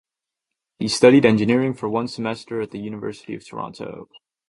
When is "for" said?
1.75-1.87